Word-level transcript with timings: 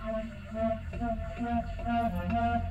Thank 0.00 0.32
you. 1.40 2.67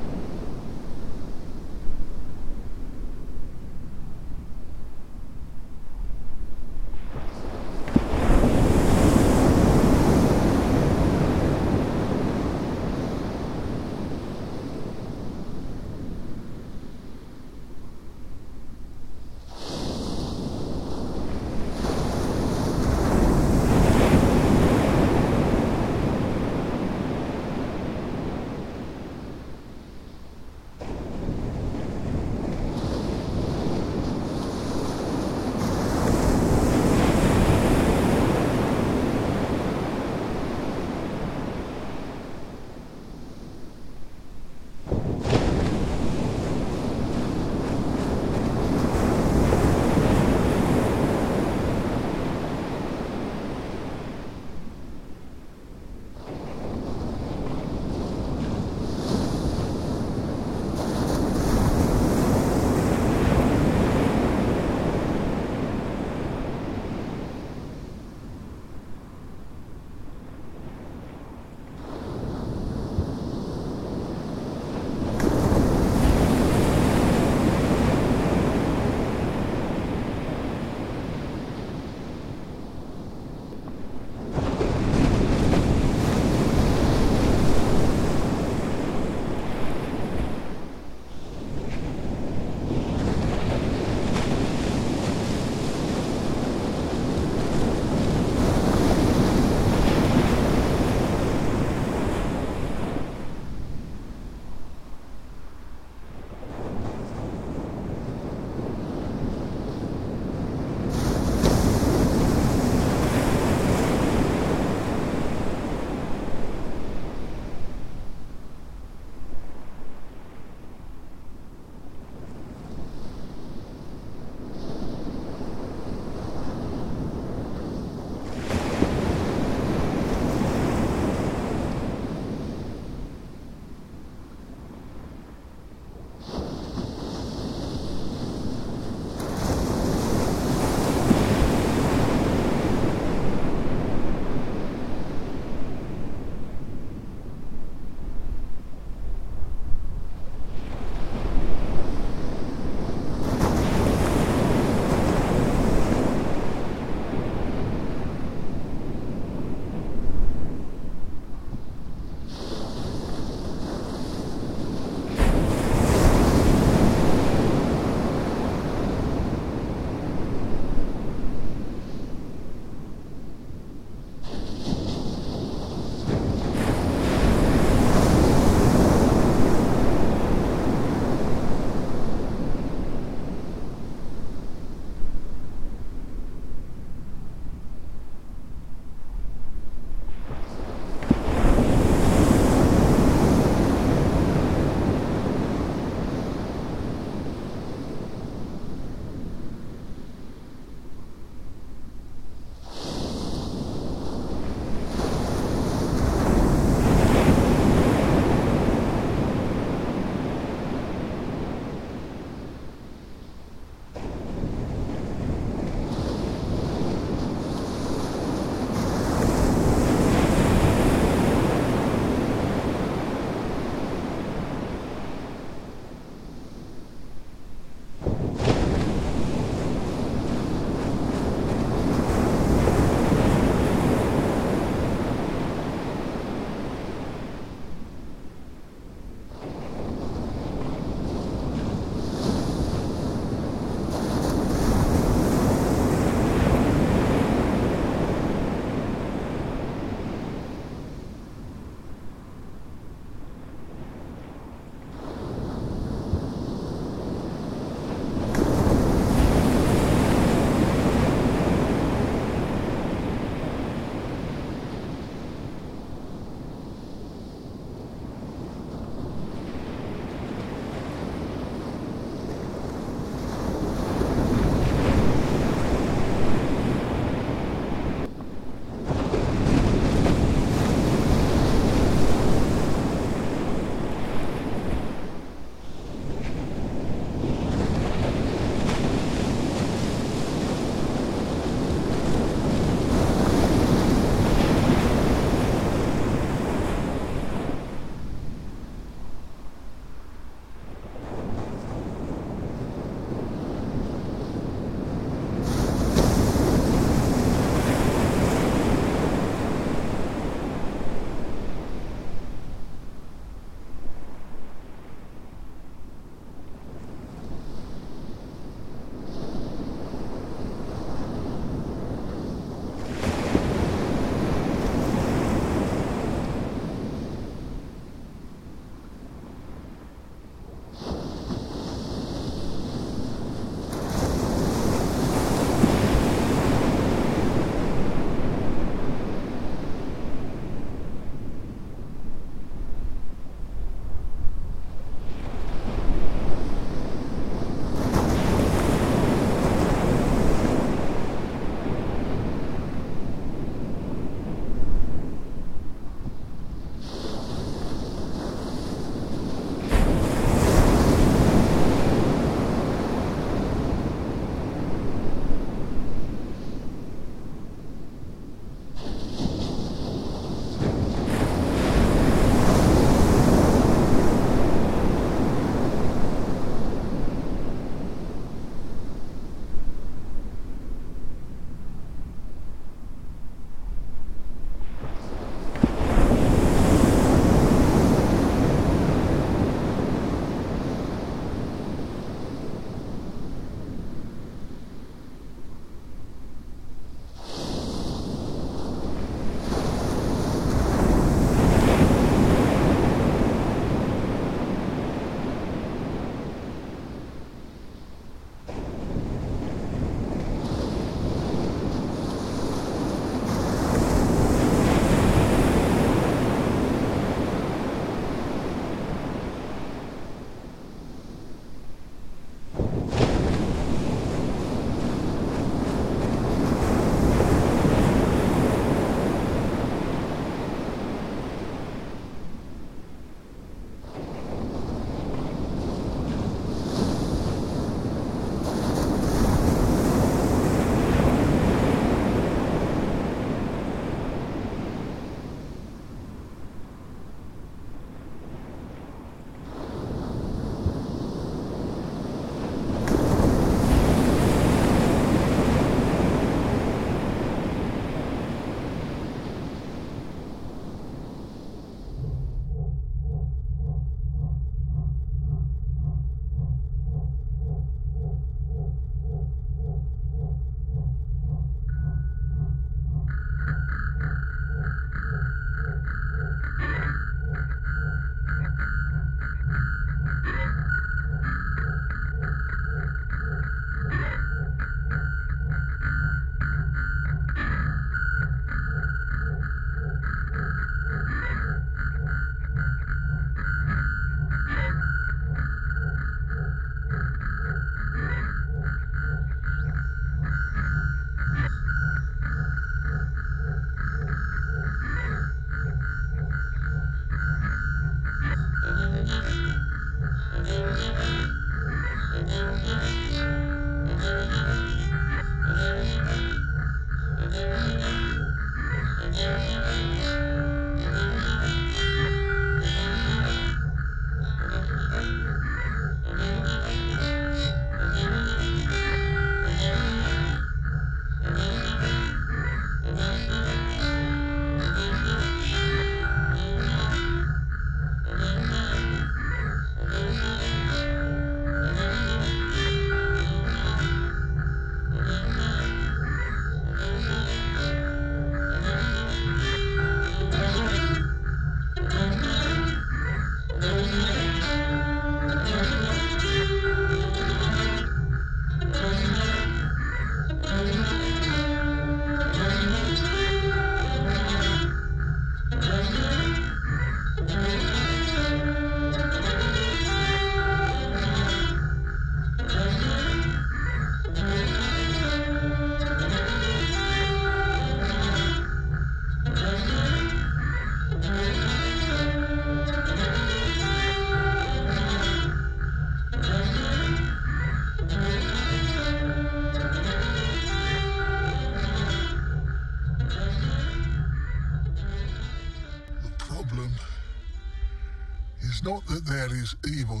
Not 598.64 598.86
that 598.86 599.04
there 599.04 599.34
is 599.36 599.54
evil 599.68 600.00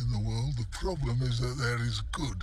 in 0.00 0.12
the 0.12 0.18
world, 0.18 0.54
the 0.58 0.66
problem 0.70 1.22
is 1.22 1.40
that 1.40 1.56
there 1.62 1.82
is 1.86 2.02
good. 2.12 2.42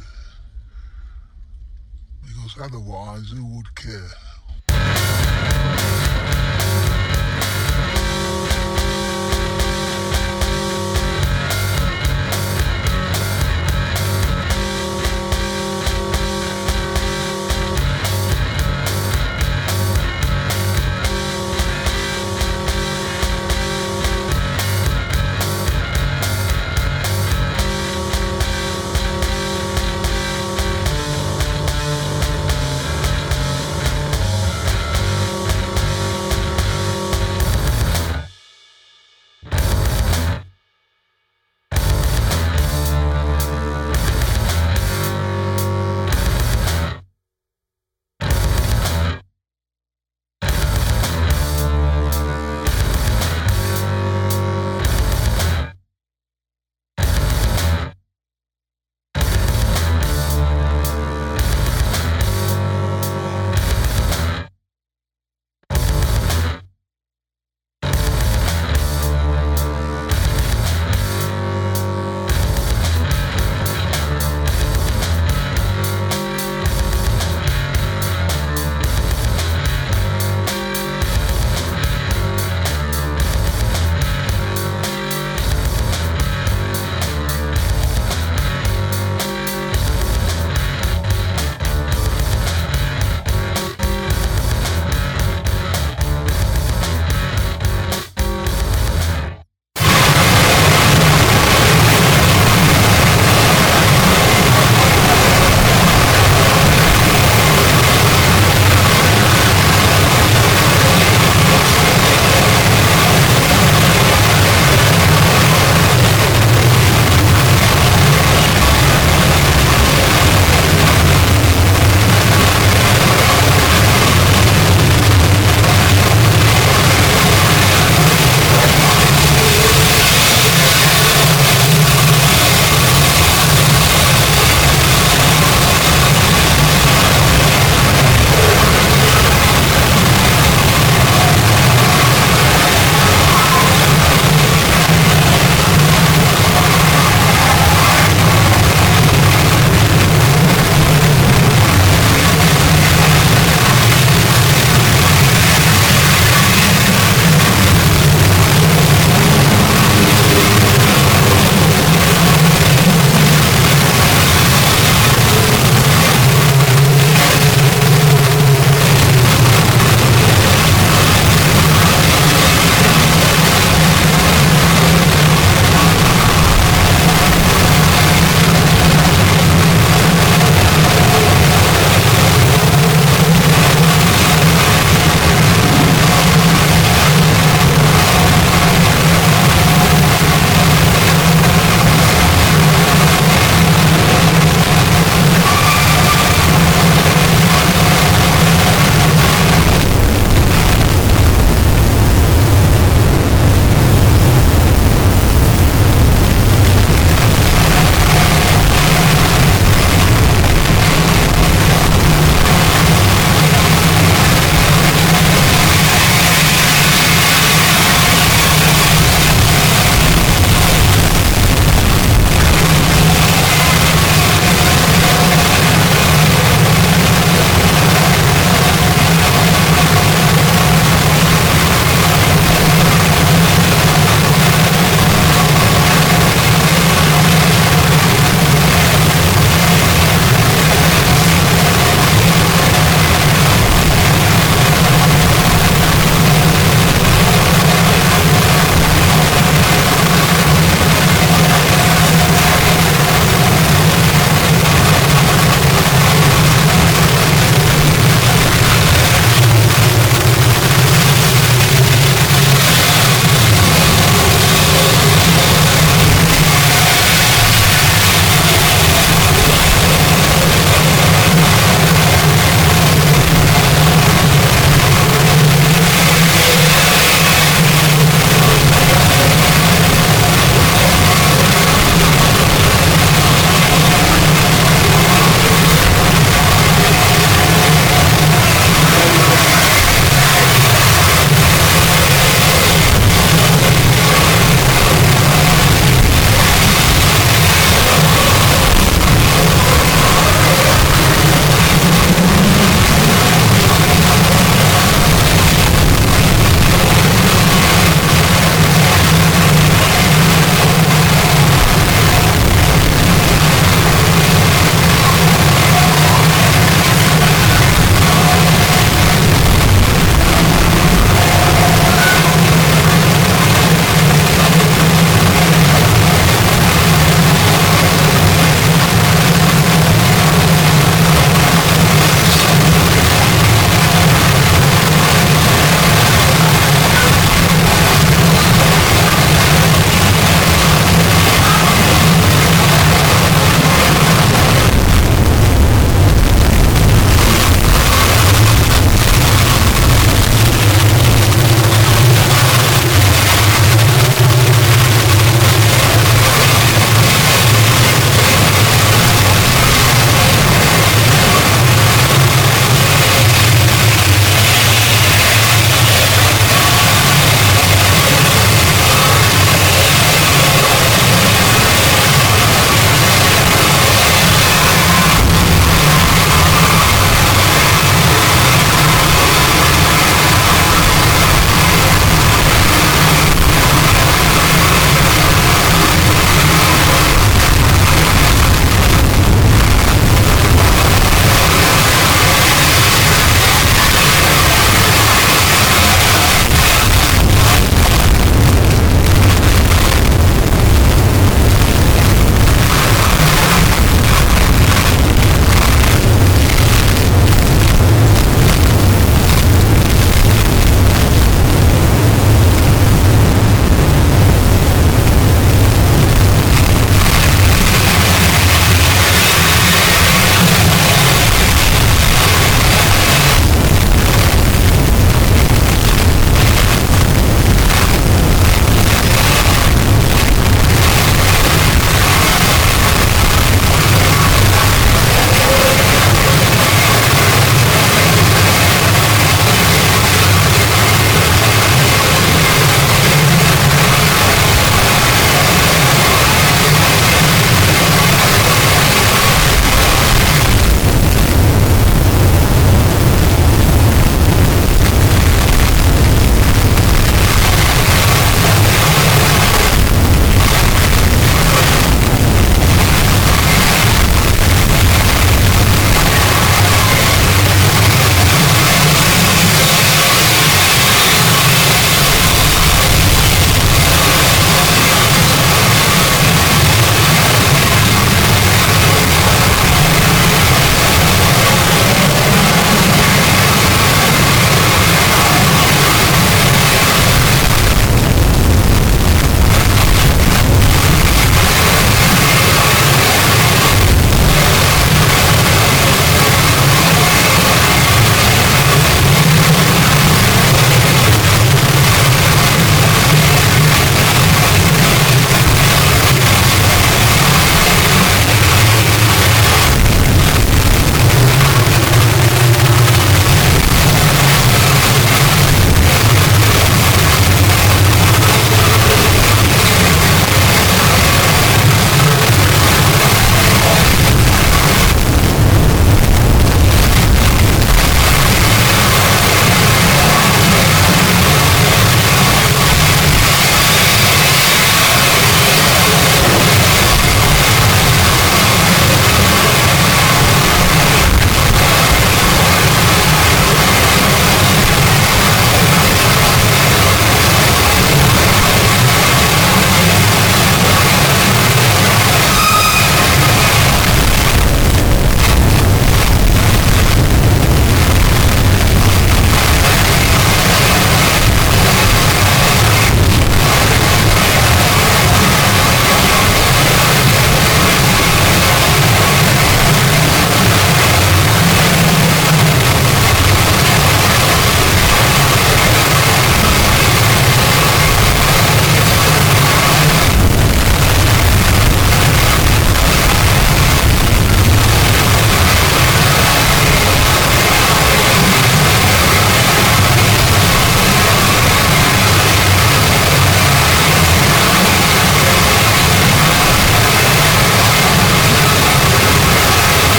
Because 2.25 2.57
otherwise, 2.59 3.29
who 3.29 3.45
would 3.55 3.75
care? 3.75 4.09